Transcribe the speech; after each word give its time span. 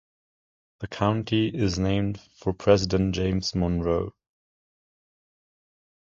The 0.79 0.87
county 0.87 1.49
is 1.55 1.77
named 1.77 2.19
for 2.39 2.53
President 2.53 3.13
James 3.13 3.53
Monroe. 3.53 4.15